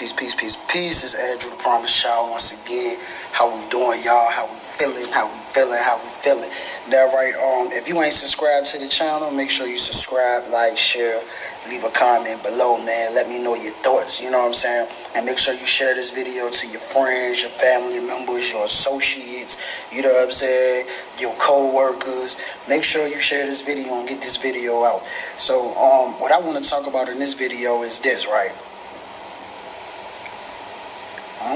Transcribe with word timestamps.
Peace, 0.00 0.14
peace, 0.14 0.34
peace, 0.34 0.56
peace. 0.72 1.04
It's 1.04 1.12
Andrew 1.12 1.50
the 1.50 1.62
Promise 1.62 1.92
Child 1.92 2.30
once 2.30 2.64
again. 2.64 2.96
How 3.32 3.52
we 3.52 3.60
doing, 3.68 4.00
y'all? 4.00 4.32
How 4.32 4.48
we 4.48 4.56
feeling? 4.56 5.12
How 5.12 5.28
we 5.28 5.36
feeling? 5.52 5.76
How 5.76 6.00
we 6.00 6.08
feeling? 6.24 6.48
That 6.88 7.12
right. 7.12 7.36
Um, 7.36 7.68
if 7.70 7.86
you 7.86 8.00
ain't 8.00 8.14
subscribed 8.14 8.66
to 8.68 8.78
the 8.78 8.88
channel, 8.88 9.30
make 9.30 9.50
sure 9.50 9.66
you 9.66 9.76
subscribe, 9.76 10.48
like, 10.48 10.78
share, 10.78 11.20
leave 11.68 11.84
a 11.84 11.90
comment 11.90 12.42
below, 12.42 12.80
man. 12.80 13.12
Let 13.14 13.28
me 13.28 13.44
know 13.44 13.52
your 13.56 13.76
thoughts. 13.84 14.22
You 14.24 14.30
know 14.30 14.38
what 14.38 14.46
I'm 14.46 14.54
saying? 14.56 14.88
And 15.16 15.26
make 15.26 15.36
sure 15.36 15.52
you 15.52 15.68
share 15.68 15.94
this 15.94 16.16
video 16.16 16.48
to 16.48 16.66
your 16.72 16.80
friends, 16.80 17.42
your 17.42 17.52
family 17.52 18.00
members, 18.00 18.50
your 18.50 18.64
associates. 18.64 19.84
You 19.92 20.00
know 20.00 20.08
what 20.16 20.24
I'm 20.24 20.30
saying? 20.30 20.88
Your 21.20 21.34
co-workers. 21.36 22.40
Make 22.70 22.84
sure 22.84 23.06
you 23.06 23.20
share 23.20 23.44
this 23.44 23.60
video 23.60 24.00
and 24.00 24.08
get 24.08 24.22
this 24.24 24.40
video 24.40 24.82
out. 24.82 25.04
So, 25.36 25.76
um, 25.76 26.16
what 26.16 26.32
I 26.32 26.40
want 26.40 26.56
to 26.56 26.64
talk 26.64 26.88
about 26.88 27.10
in 27.10 27.18
this 27.18 27.34
video 27.34 27.82
is 27.82 28.00
this, 28.00 28.26
right? 28.26 28.56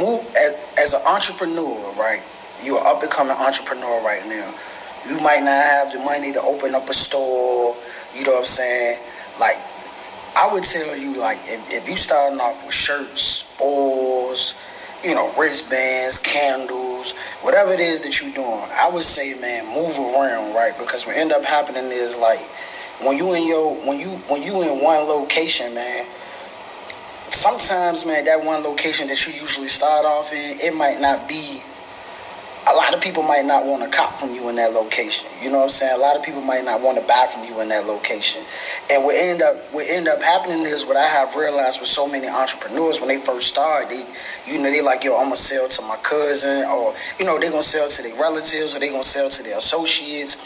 Move 0.01 0.27
as, 0.37 0.53
as 0.79 0.95
an 0.95 1.01
entrepreneur, 1.07 1.93
right? 1.95 2.23
You're 2.63 2.81
an 2.81 2.87
up 2.87 3.03
and 3.03 3.11
coming 3.11 3.37
entrepreneur 3.37 4.03
right 4.05 4.25
now. 4.27 4.55
You 5.09 5.21
might 5.21 5.41
not 5.41 5.61
have 5.63 5.93
the 5.93 5.99
money 5.99 6.33
to 6.33 6.43
open 6.43 6.75
up 6.75 6.89
a 6.89 6.95
store. 6.95 7.77
You 8.15 8.25
know 8.25 8.33
what 8.33 8.41
I'm 8.41 8.47
saying? 8.47 8.99
Like, 9.39 9.57
I 10.37 10.49
would 10.53 10.63
tell 10.63 10.97
you, 10.97 11.19
like, 11.21 11.39
if, 11.45 11.61
if 11.73 11.89
you 11.89 11.97
starting 11.97 12.41
off 12.41 12.65
with 12.65 12.75
shirts, 12.75 13.57
balls, 13.59 14.61
you 15.05 15.15
know, 15.15 15.31
wristbands, 15.39 16.19
candles, 16.19 17.13
whatever 17.43 17.73
it 17.73 17.81
is 17.81 18.01
that 18.03 18.21
you're 18.21 18.33
doing, 18.33 18.69
I 18.73 18.89
would 18.89 19.03
say, 19.03 19.35
man, 19.41 19.67
move 19.75 19.99
around, 19.99 20.55
right? 20.55 20.77
Because 20.79 21.07
what 21.07 21.17
end 21.17 21.33
up 21.33 21.45
happening 21.45 21.91
is 21.91 22.17
like 22.17 22.41
when 23.03 23.19
you 23.19 23.35
in 23.35 23.47
your 23.47 23.75
when 23.87 24.01
you 24.01 24.11
when 24.29 24.43
you 24.43 24.63
in 24.63 24.83
one 24.83 25.07
location, 25.07 25.75
man 25.75 26.07
sometimes, 27.35 28.07
man, 28.07 28.25
that 28.27 28.43
one 28.45 28.63
location 28.63 29.09
that 29.09 29.27
you 29.27 29.33
usually 29.39 29.69
start 29.69 30.05
off 30.05 30.33
in, 30.33 30.59
it 30.61 30.75
might 30.75 31.01
not 31.01 31.29
be. 31.29 31.61
A 32.67 32.73
lot 32.75 32.95
of 32.95 33.03
people 33.03 33.23
might 33.23 33.45
not 33.45 33.67
want 33.67 33.83
to 33.85 33.91
cop 33.95 34.15
from 34.15 34.31
you 34.33 34.49
in 34.49 34.57
that 34.57 34.73
location. 34.73 35.29
You 35.43 35.51
know 35.51 35.59
what 35.59 35.65
I'm 35.65 35.69
saying? 35.69 35.97
A 35.97 36.01
lot 36.01 36.17
of 36.17 36.23
people 36.23 36.41
might 36.41 36.65
not 36.65 36.81
want 36.81 36.97
to 36.97 37.07
buy 37.07 37.29
from 37.29 37.45
you 37.45 37.61
in 37.61 37.69
that 37.69 37.85
location. 37.85 38.41
And 38.91 39.05
what 39.05 39.17
end 39.17 39.43
up 39.43 39.57
what 39.75 39.85
end 39.91 40.09
up 40.09 40.23
happening 40.23 40.63
is 40.63 40.87
what 40.87 40.97
I 40.97 41.07
have 41.07 41.37
realized 41.37 41.81
with 41.81 41.91
so 41.91 42.09
many 42.09 42.27
entrepreneurs 42.27 43.01
when 43.01 43.09
they 43.09 43.19
first 43.19 43.49
start, 43.49 43.91
they 43.91 44.07
you 44.47 44.63
know, 44.63 44.71
they 44.71 44.81
like, 44.81 45.05
yo, 45.05 45.15
I'm 45.19 45.25
gonna 45.25 45.37
sell 45.37 45.69
to 45.69 45.83
my 45.83 45.97
cousin, 45.97 46.65
or 46.65 46.95
you 47.19 47.27
know, 47.27 47.39
they're 47.39 47.51
gonna 47.51 47.63
sell 47.63 47.87
to 47.87 48.03
their 48.03 48.19
relatives, 48.19 48.75
or 48.75 48.81
they're 48.81 48.91
gonna 48.91 49.03
sell 49.03 49.29
to 49.29 49.43
their 49.43 49.59
associates. 49.59 50.41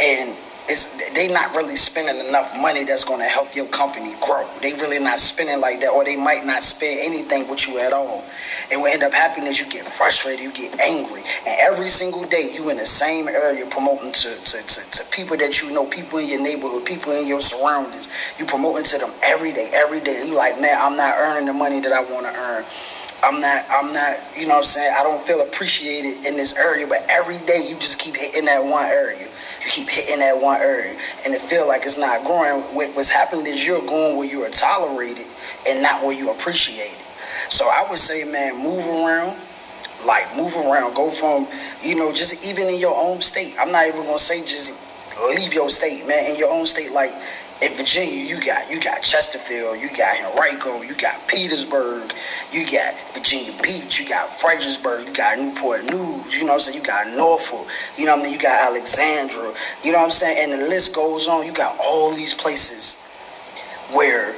And 0.00 0.36
it's 0.68 0.92
they 1.14 1.32
not 1.32 1.56
really 1.56 1.76
spending 1.76 2.26
enough 2.28 2.54
money 2.60 2.84
that's 2.84 3.04
going 3.04 3.20
to 3.20 3.26
help 3.26 3.54
your 3.56 3.66
company 3.68 4.12
grow. 4.20 4.46
They 4.60 4.72
really 4.74 4.98
not 4.98 5.18
spending 5.18 5.60
like 5.60 5.80
that, 5.80 5.88
or 5.88 6.04
they 6.04 6.16
might 6.16 6.44
not 6.44 6.62
spend 6.62 7.00
anything 7.02 7.48
with 7.48 7.66
you 7.66 7.80
at 7.80 7.92
all. 7.92 8.22
And 8.70 8.80
what 8.82 8.92
end 8.92 9.02
up 9.02 9.12
happening 9.12 9.48
is 9.48 9.60
you 9.60 9.66
get 9.70 9.86
frustrated, 9.86 10.44
you 10.44 10.52
get 10.52 10.78
angry, 10.80 11.22
and 11.46 11.56
every 11.60 11.88
single 11.88 12.22
day 12.24 12.50
you 12.52 12.68
in 12.68 12.76
the 12.76 12.86
same 12.86 13.28
area 13.28 13.64
promoting 13.66 14.12
to, 14.12 14.28
to, 14.36 14.58
to, 14.60 14.90
to 14.90 15.10
people 15.10 15.36
that 15.38 15.62
you 15.62 15.72
know, 15.72 15.86
people 15.86 16.18
in 16.18 16.28
your 16.28 16.42
neighborhood, 16.42 16.84
people 16.84 17.12
in 17.12 17.26
your 17.26 17.40
surroundings. 17.40 18.34
You 18.38 18.44
promoting 18.44 18.84
to 18.84 18.98
them 18.98 19.12
every 19.24 19.52
day, 19.52 19.70
every 19.74 20.00
day. 20.00 20.22
You 20.26 20.36
like, 20.36 20.60
man, 20.60 20.76
I'm 20.78 20.96
not 20.96 21.14
earning 21.16 21.46
the 21.46 21.54
money 21.54 21.80
that 21.80 21.92
I 21.92 22.00
want 22.00 22.26
to 22.26 22.32
earn. 22.32 22.64
I'm 23.24 23.40
not, 23.40 23.64
I'm 23.70 23.92
not, 23.92 24.20
you 24.36 24.46
know 24.46 24.50
what 24.50 24.58
I'm 24.58 24.64
saying? 24.64 24.94
I 24.96 25.02
don't 25.02 25.20
feel 25.26 25.40
appreciated 25.40 26.24
in 26.26 26.36
this 26.36 26.56
area, 26.56 26.86
but 26.86 27.04
every 27.08 27.38
day 27.46 27.66
you 27.68 27.74
just 27.76 27.98
keep 27.98 28.14
hitting 28.14 28.44
that 28.44 28.62
one 28.62 28.84
area 28.84 29.26
keep 29.68 29.88
hitting 29.88 30.18
that 30.20 30.40
one 30.40 30.60
area 30.60 30.92
and 31.24 31.34
it 31.34 31.40
feel 31.40 31.68
like 31.68 31.84
it's 31.84 31.98
not 31.98 32.24
growing. 32.24 32.62
What's 32.74 33.10
happening 33.10 33.46
is 33.46 33.66
you're 33.66 33.80
going 33.82 34.16
where 34.16 34.28
you 34.28 34.42
are 34.42 34.50
tolerated 34.50 35.26
and 35.68 35.82
not 35.82 36.02
where 36.02 36.16
you 36.16 36.30
appreciate 36.32 36.92
it. 36.92 37.52
So 37.52 37.66
I 37.66 37.86
would 37.88 37.98
say, 37.98 38.24
man, 38.30 38.62
move 38.62 38.86
around. 38.86 39.36
Like 40.06 40.24
move 40.36 40.54
around. 40.56 40.94
Go 40.94 41.10
from, 41.10 41.48
you 41.82 41.96
know, 41.96 42.12
just 42.12 42.46
even 42.46 42.68
in 42.68 42.78
your 42.78 42.96
own 42.96 43.20
state. 43.20 43.56
I'm 43.58 43.72
not 43.72 43.86
even 43.88 44.02
gonna 44.02 44.18
say 44.18 44.40
just 44.42 44.80
leave 45.34 45.52
your 45.52 45.68
state, 45.68 46.06
man. 46.06 46.30
In 46.30 46.36
your 46.36 46.52
own 46.52 46.66
state, 46.66 46.92
like 46.92 47.10
in 47.60 47.72
Virginia, 47.74 48.14
you 48.14 48.40
got 48.44 48.70
you 48.70 48.80
got 48.80 49.02
Chesterfield, 49.02 49.80
you 49.80 49.88
got 49.96 50.16
Henrico, 50.22 50.82
you 50.82 50.94
got 50.94 51.26
Petersburg, 51.26 52.14
you 52.52 52.64
got 52.64 52.94
Virginia 53.12 53.52
Beach, 53.62 53.98
you 53.98 54.08
got 54.08 54.30
Fredericksburg, 54.30 55.06
you 55.06 55.12
got 55.12 55.38
Newport 55.38 55.82
News, 55.90 56.38
you 56.38 56.46
know 56.46 56.52
what 56.52 56.54
I'm 56.54 56.60
saying? 56.60 56.78
You 56.78 56.84
got 56.84 57.08
Norfolk, 57.16 57.66
you 57.96 58.06
know 58.06 58.14
what 58.14 58.20
I 58.20 58.24
mean? 58.24 58.32
You 58.34 58.38
got 58.38 58.70
Alexandria, 58.70 59.52
you 59.82 59.90
know 59.90 59.98
what 59.98 60.04
I'm 60.04 60.10
saying? 60.10 60.52
And 60.52 60.62
the 60.62 60.68
list 60.68 60.94
goes 60.94 61.26
on. 61.26 61.46
You 61.46 61.52
got 61.52 61.76
all 61.82 62.12
these 62.12 62.34
places 62.34 63.04
where 63.92 64.36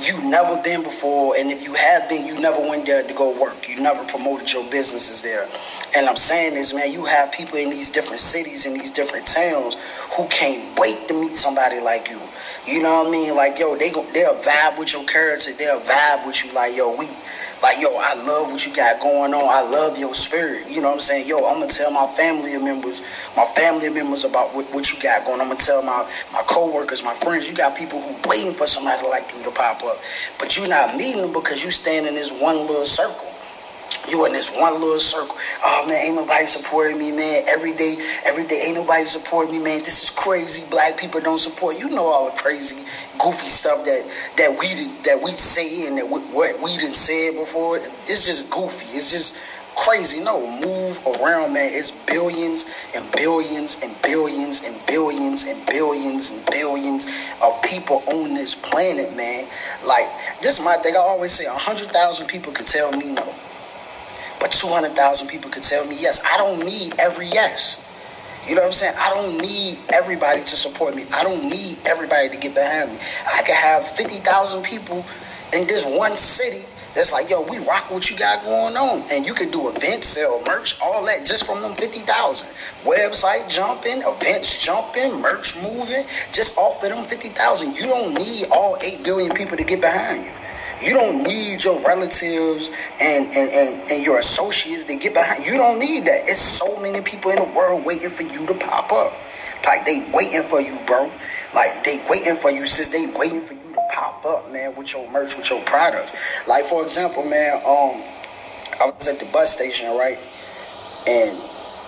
you've 0.00 0.24
never 0.24 0.56
been 0.62 0.82
before, 0.82 1.34
and 1.36 1.50
if 1.50 1.62
you 1.64 1.74
have 1.74 2.08
been, 2.08 2.26
you 2.26 2.40
never 2.40 2.60
went 2.60 2.86
there 2.86 3.02
to 3.02 3.14
go 3.14 3.38
work. 3.38 3.68
You 3.68 3.82
never 3.82 4.04
promoted 4.04 4.50
your 4.52 4.64
businesses 4.70 5.20
there. 5.22 5.46
And 5.96 6.08
I'm 6.08 6.16
saying 6.16 6.54
this, 6.54 6.72
man, 6.72 6.92
you 6.92 7.04
have 7.04 7.32
people 7.32 7.58
in 7.58 7.70
these 7.70 7.90
different 7.90 8.20
cities 8.20 8.64
in 8.66 8.74
these 8.74 8.90
different 8.90 9.26
towns 9.26 9.76
who 10.16 10.26
can't 10.28 10.78
wait 10.78 11.08
to 11.08 11.14
meet 11.14 11.36
somebody 11.36 11.80
like 11.80 12.08
you. 12.08 12.20
You 12.68 12.82
know 12.82 13.02
what 13.02 13.08
I 13.08 13.10
mean? 13.10 13.34
Like, 13.34 13.58
yo, 13.58 13.76
they 13.76 13.90
go, 13.90 14.04
they'll 14.12 14.36
vibe 14.36 14.78
with 14.78 14.92
your 14.92 15.04
character. 15.04 15.52
They'll 15.52 15.80
vibe 15.80 16.26
with 16.26 16.44
you. 16.44 16.52
Like, 16.52 16.76
yo, 16.76 16.94
we, 16.94 17.08
like, 17.62 17.80
yo, 17.80 17.96
I 17.96 18.12
love 18.14 18.52
what 18.52 18.66
you 18.66 18.74
got 18.76 19.00
going 19.00 19.32
on. 19.32 19.48
I 19.48 19.62
love 19.62 19.98
your 19.98 20.14
spirit. 20.14 20.68
You 20.70 20.82
know 20.82 20.88
what 20.88 20.94
I'm 20.96 21.00
saying? 21.00 21.28
Yo, 21.28 21.38
I'm 21.48 21.60
gonna 21.60 21.68
tell 21.68 21.90
my 21.90 22.06
family 22.06 22.56
members, 22.58 23.00
my 23.36 23.46
family 23.46 23.88
members 23.88 24.24
about 24.24 24.54
what, 24.54 24.66
what 24.74 24.92
you 24.92 25.00
got 25.02 25.24
going. 25.24 25.40
On. 25.40 25.46
I'm 25.46 25.48
gonna 25.48 25.60
tell 25.60 25.82
my 25.82 26.06
my 26.32 26.42
coworkers, 26.46 27.02
my 27.02 27.14
friends. 27.14 27.48
You 27.48 27.56
got 27.56 27.74
people 27.74 28.02
who 28.02 28.14
waiting 28.28 28.52
for 28.52 28.66
somebody 28.66 29.08
like 29.08 29.32
you 29.34 29.42
to 29.44 29.50
pop 29.50 29.82
up, 29.82 29.96
but 30.38 30.56
you're 30.58 30.68
not 30.68 30.94
meeting 30.94 31.22
them 31.22 31.32
because 31.32 31.64
you 31.64 31.70
stand 31.70 32.06
in 32.06 32.14
this 32.14 32.30
one 32.30 32.56
little 32.68 32.84
circle. 32.84 33.27
You 34.10 34.24
in 34.24 34.32
this 34.32 34.56
one 34.56 34.72
little 34.74 34.98
circle. 34.98 35.36
Oh 35.64 35.86
man, 35.86 36.00
ain't 36.02 36.14
nobody 36.14 36.46
supporting 36.46 36.98
me, 36.98 37.12
man. 37.12 37.44
Every 37.46 37.72
day, 37.74 37.96
every 38.24 38.46
day, 38.46 38.62
ain't 38.66 38.76
nobody 38.76 39.04
supporting 39.04 39.58
me, 39.58 39.64
man. 39.64 39.80
This 39.80 40.02
is 40.02 40.10
crazy. 40.10 40.64
Black 40.70 40.98
people 40.98 41.20
don't 41.20 41.38
support. 41.38 41.78
You 41.78 41.90
know 41.90 42.06
all 42.06 42.30
the 42.30 42.36
crazy, 42.40 42.86
goofy 43.18 43.48
stuff 43.48 43.84
that 43.84 44.08
that 44.38 44.50
we 44.58 44.88
that 45.04 45.20
we 45.22 45.32
say 45.32 45.86
and 45.86 45.98
that 45.98 46.08
we, 46.08 46.20
what 46.32 46.60
we 46.62 46.76
didn't 46.76 46.94
say 46.94 47.36
before. 47.38 47.76
It's 47.76 48.26
just 48.26 48.50
goofy. 48.50 48.96
It's 48.96 49.10
just 49.10 49.38
crazy. 49.76 50.22
No, 50.22 50.40
move 50.40 50.98
around, 51.20 51.52
man. 51.52 51.70
It's 51.72 51.90
billions 52.06 52.66
and 52.96 53.04
billions 53.12 53.82
and 53.84 53.94
billions 54.02 54.64
and 54.64 54.74
billions 54.86 55.46
and 55.46 55.66
billions 55.66 56.30
and 56.32 56.46
billions 56.46 57.06
of 57.42 57.62
people 57.62 58.02
on 58.08 58.34
this 58.34 58.54
planet, 58.54 59.14
man. 59.16 59.46
Like 59.86 60.08
this, 60.42 60.58
is 60.58 60.64
my 60.64 60.76
thing. 60.76 60.94
I 60.94 60.98
always 60.98 61.32
say, 61.32 61.46
a 61.46 61.52
hundred 61.52 61.88
thousand 61.88 62.26
people 62.26 62.52
can 62.52 62.64
tell 62.64 62.90
me 62.96 63.12
no. 63.12 63.34
But 64.40 64.52
200,000 64.52 65.28
people 65.28 65.50
could 65.50 65.62
tell 65.62 65.86
me 65.86 65.96
yes. 65.98 66.24
I 66.24 66.38
don't 66.38 66.64
need 66.64 66.94
every 66.98 67.26
yes. 67.26 67.84
You 68.48 68.54
know 68.54 68.62
what 68.62 68.68
I'm 68.68 68.72
saying? 68.72 68.94
I 68.98 69.10
don't 69.12 69.38
need 69.40 69.78
everybody 69.92 70.40
to 70.40 70.56
support 70.56 70.96
me. 70.96 71.04
I 71.12 71.22
don't 71.22 71.44
need 71.44 71.78
everybody 71.86 72.30
to 72.30 72.36
get 72.38 72.54
behind 72.54 72.92
me. 72.92 72.98
I 73.30 73.42
could 73.42 73.54
have 73.54 73.86
50,000 73.86 74.62
people 74.62 75.04
in 75.52 75.66
this 75.66 75.84
one 75.84 76.16
city 76.16 76.64
that's 76.94 77.12
like, 77.12 77.28
yo, 77.28 77.42
we 77.42 77.58
rock 77.58 77.90
what 77.90 78.10
you 78.10 78.16
got 78.16 78.42
going 78.44 78.76
on. 78.76 79.04
And 79.12 79.26
you 79.26 79.34
could 79.34 79.52
do 79.52 79.68
events, 79.68 80.08
sell 80.08 80.42
merch, 80.46 80.80
all 80.80 81.04
that 81.04 81.26
just 81.26 81.46
from 81.46 81.60
them 81.60 81.74
50,000. 81.74 82.48
Website 82.84 83.48
jumping, 83.50 84.02
events 84.04 84.64
jumping, 84.64 85.20
merch 85.20 85.60
moving, 85.62 86.04
just 86.32 86.56
off 86.56 86.82
of 86.82 86.88
them 86.88 87.04
50,000. 87.04 87.76
You 87.76 87.82
don't 87.82 88.14
need 88.14 88.46
all 88.50 88.78
8 88.82 89.04
billion 89.04 89.30
people 89.32 89.56
to 89.56 89.64
get 89.64 89.80
behind 89.80 90.24
you. 90.24 90.37
You 90.82 90.94
don't 90.94 91.26
need 91.26 91.64
your 91.64 91.80
relatives 91.86 92.70
and, 93.00 93.26
and, 93.26 93.50
and, 93.50 93.90
and 93.90 94.04
your 94.04 94.18
associates 94.18 94.84
to 94.84 94.96
get 94.96 95.14
behind. 95.14 95.44
You 95.44 95.56
don't 95.56 95.78
need 95.78 96.04
that. 96.04 96.28
It's 96.28 96.38
so 96.40 96.80
many 96.80 97.00
people 97.00 97.30
in 97.30 97.36
the 97.36 97.50
world 97.56 97.84
waiting 97.84 98.10
for 98.10 98.22
you 98.22 98.46
to 98.46 98.54
pop 98.54 98.92
up. 98.92 99.12
Like 99.66 99.84
they 99.84 100.06
waiting 100.14 100.42
for 100.42 100.60
you, 100.60 100.78
bro. 100.86 101.10
Like 101.54 101.84
they 101.84 102.00
waiting 102.08 102.36
for 102.36 102.50
you, 102.50 102.64
sis. 102.64 102.88
They 102.88 103.06
waiting 103.18 103.40
for 103.40 103.54
you 103.54 103.74
to 103.74 103.82
pop 103.92 104.24
up, 104.24 104.50
man, 104.52 104.74
with 104.76 104.94
your 104.94 105.10
merch, 105.10 105.36
with 105.36 105.50
your 105.50 105.62
products. 105.64 106.46
Like 106.48 106.64
for 106.64 106.82
example, 106.82 107.24
man, 107.24 107.56
um, 107.66 108.00
I 108.80 108.92
was 108.94 109.08
at 109.08 109.18
the 109.18 109.28
bus 109.32 109.52
station, 109.52 109.88
right? 109.98 110.16
And 111.08 111.36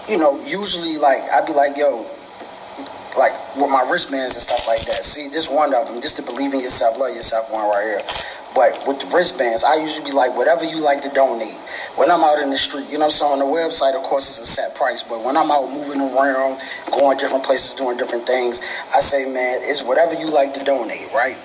you 0.08 0.18
know, 0.18 0.36
usually 0.44 0.98
like 0.98 1.22
I'd 1.32 1.46
be 1.46 1.52
like, 1.52 1.76
yo, 1.76 2.04
like 3.16 3.32
with 3.56 3.70
my 3.70 3.86
wristbands 3.90 4.34
and 4.34 4.42
stuff 4.42 4.66
like 4.66 4.80
that. 4.86 5.04
See, 5.04 5.28
this 5.28 5.48
one 5.48 5.74
of 5.74 5.86
them, 5.86 6.00
just 6.02 6.16
to 6.16 6.22
believe 6.22 6.52
in 6.52 6.60
yourself, 6.60 6.98
love 6.98 7.14
yourself, 7.14 7.52
one 7.52 7.70
right 7.70 7.96
here. 7.96 8.00
But 8.54 8.82
with 8.86 8.98
the 8.98 9.10
wristbands, 9.14 9.62
I 9.62 9.76
usually 9.80 10.10
be 10.10 10.16
like, 10.16 10.34
whatever 10.36 10.64
you 10.64 10.82
like 10.82 11.00
to 11.02 11.10
donate. 11.10 11.54
When 11.96 12.10
I'm 12.10 12.24
out 12.24 12.42
in 12.42 12.50
the 12.50 12.58
street, 12.58 12.86
you 12.90 12.98
know 12.98 13.08
saying? 13.08 13.32
On 13.32 13.38
the 13.38 13.44
website, 13.44 13.94
of 13.94 14.02
course, 14.02 14.26
it's 14.26 14.40
a 14.40 14.50
set 14.50 14.74
price. 14.74 15.02
But 15.02 15.22
when 15.24 15.36
I'm 15.36 15.50
out 15.50 15.70
moving 15.70 16.00
around, 16.00 16.58
going 16.90 17.16
different 17.18 17.44
places, 17.44 17.76
doing 17.78 17.96
different 17.96 18.26
things, 18.26 18.60
I 18.94 18.98
say, 18.98 19.30
man, 19.32 19.60
it's 19.62 19.82
whatever 19.82 20.14
you 20.14 20.30
like 20.30 20.54
to 20.54 20.64
donate, 20.64 21.12
right? 21.14 21.38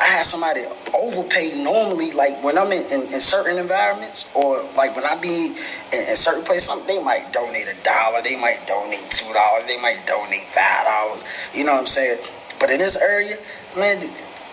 I 0.00 0.06
have 0.16 0.24
somebody 0.24 0.62
overpay 0.94 1.62
normally, 1.62 2.12
like 2.12 2.42
when 2.42 2.56
I'm 2.56 2.72
in, 2.72 2.84
in, 2.88 3.12
in 3.12 3.20
certain 3.20 3.58
environments 3.58 4.32
or 4.34 4.64
like 4.74 4.96
when 4.96 5.04
I 5.04 5.20
be 5.20 5.52
in, 5.92 6.00
in 6.08 6.16
certain 6.16 6.42
places, 6.44 6.86
they 6.86 7.02
might 7.04 7.32
donate 7.32 7.68
a 7.68 7.76
dollar, 7.84 8.22
they 8.22 8.40
might 8.40 8.64
donate 8.66 9.04
two 9.10 9.30
dollars, 9.34 9.66
they 9.66 9.76
might 9.82 10.00
donate 10.06 10.48
five 10.48 10.86
dollars. 10.86 11.24
You 11.52 11.64
know 11.64 11.72
what 11.72 11.80
I'm 11.80 11.86
saying? 11.86 12.18
But 12.58 12.70
in 12.70 12.78
this 12.78 12.96
area, 12.96 13.36
man, 13.76 14.00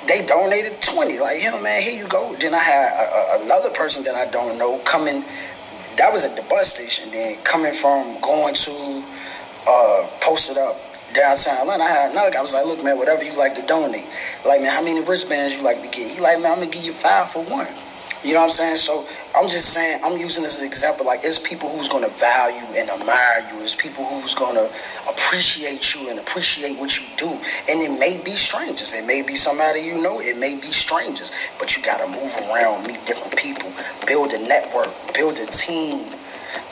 they 0.07 0.25
donated 0.25 0.81
20. 0.81 1.19
Like, 1.19 1.43
know, 1.43 1.61
man, 1.61 1.81
here 1.81 1.97
you 1.97 2.07
go. 2.07 2.35
Then 2.35 2.53
I 2.53 2.59
had 2.59 2.91
a, 2.91 3.41
a, 3.41 3.45
another 3.45 3.69
person 3.71 4.03
that 4.05 4.15
I 4.15 4.29
don't 4.31 4.57
know 4.57 4.79
coming. 4.79 5.23
That 5.97 6.11
was 6.11 6.25
at 6.25 6.35
the 6.35 6.43
bus 6.49 6.73
station. 6.73 7.11
Then 7.11 7.37
coming 7.43 7.73
from 7.73 8.19
going 8.21 8.53
to 8.53 9.03
uh, 9.67 10.07
posted 10.21 10.57
up 10.57 10.77
downtown 11.13 11.61
Atlanta. 11.61 11.83
I 11.83 11.89
had 11.89 12.11
another 12.11 12.31
guy. 12.31 12.39
I 12.39 12.41
was 12.41 12.53
like, 12.53 12.65
look, 12.65 12.83
man, 12.83 12.97
whatever 12.97 13.23
you 13.23 13.35
like 13.37 13.55
to 13.55 13.61
donate. 13.63 14.07
Like, 14.45 14.61
man, 14.61 14.71
how 14.71 14.83
many 14.83 15.01
wristbands 15.01 15.55
you 15.55 15.63
like 15.63 15.81
to 15.81 15.87
get? 15.87 16.11
He 16.11 16.21
like, 16.21 16.41
man, 16.41 16.51
I'm 16.51 16.59
gonna 16.59 16.71
give 16.71 16.83
you 16.83 16.93
five 16.93 17.31
for 17.31 17.43
one. 17.45 17.67
You 18.23 18.33
know 18.33 18.39
what 18.39 18.45
I'm 18.45 18.49
saying? 18.49 18.77
So 18.77 19.05
I'm 19.37 19.49
just 19.49 19.71
saying, 19.71 20.01
I'm 20.03 20.17
using 20.17 20.41
this 20.41 20.57
as 20.57 20.61
an 20.61 20.67
example. 20.67 21.05
Like, 21.05 21.19
it's 21.23 21.37
people 21.37 21.69
who's 21.69 21.87
going 21.87 22.03
to 22.03 22.09
value 22.17 22.65
and 22.75 22.89
admire 22.89 23.45
you. 23.53 23.61
It's 23.61 23.75
people 23.75 24.03
who's 24.03 24.33
going 24.33 24.55
to 24.55 24.65
appreciate 25.07 25.93
you 25.93 26.09
and 26.09 26.17
appreciate 26.17 26.75
what 26.79 26.99
you 26.99 27.05
do. 27.17 27.29
And 27.69 27.79
it 27.85 27.99
may 27.99 28.19
be 28.25 28.31
strangers. 28.31 28.93
It 28.95 29.05
may 29.05 29.21
be 29.21 29.35
somebody 29.35 29.81
you 29.81 30.01
know. 30.01 30.19
It 30.19 30.39
may 30.39 30.55
be 30.55 30.73
strangers. 30.73 31.31
But 31.59 31.77
you 31.77 31.83
got 31.83 32.01
to 32.01 32.07
move 32.19 32.33
around, 32.49 32.87
meet 32.87 33.05
different 33.05 33.37
people, 33.37 33.69
build 34.07 34.33
a 34.33 34.41
network, 34.47 34.89
build 35.13 35.37
a 35.37 35.45
team 35.45 36.09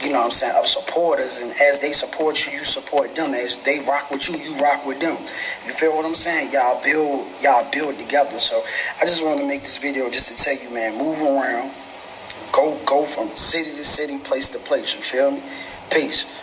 you 0.02 0.12
know 0.12 0.20
what 0.20 0.26
I'm 0.26 0.32
saying, 0.32 0.56
of 0.58 0.66
supporters. 0.66 1.42
And 1.42 1.52
as 1.62 1.80
they 1.80 1.92
support 1.92 2.46
you, 2.46 2.58
you 2.60 2.64
support 2.66 3.16
them. 3.16 3.34
As 3.34 3.58
they 3.64 3.80
rock 3.88 4.12
with 4.12 4.28
you, 4.28 4.36
you 4.38 4.56
rock 4.58 4.86
with 4.86 5.00
them. 5.00 5.16
You 5.66 5.72
feel 5.72 5.96
what 5.96 6.06
I'm 6.06 6.16
saying? 6.16 6.52
Y'all 6.52 6.82
build, 6.84 7.26
y'all 7.42 7.70
build 7.72 7.98
together. 7.98 8.38
So 8.40 8.62
I 8.98 9.02
just 9.02 9.24
wanted 9.24 9.42
to 9.42 9.48
make 9.48 9.62
this 9.62 9.78
video 9.78 10.10
just 10.10 10.36
to 10.36 10.44
tell 10.44 10.56
you, 10.62 10.74
man, 10.74 10.98
move 10.98 11.20
around. 11.22 11.72
Go 12.56 12.80
go 12.86 13.04
from 13.04 13.36
city 13.36 13.72
to 13.72 13.84
city, 13.84 14.18
place 14.20 14.50
to 14.50 14.60
place. 14.60 14.96
You 14.96 15.02
feel 15.02 15.32
me? 15.32 15.44
Peace. 15.92 16.35